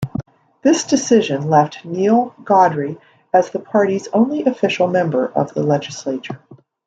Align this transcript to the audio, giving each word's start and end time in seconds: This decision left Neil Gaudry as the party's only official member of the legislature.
This 0.63 0.83
decision 0.85 1.47
left 1.47 1.85
Neil 1.85 2.33
Gaudry 2.43 2.97
as 3.31 3.51
the 3.51 3.59
party's 3.59 4.07
only 4.07 4.43
official 4.45 4.87
member 4.87 5.27
of 5.27 5.53
the 5.53 5.61
legislature. 5.61 6.39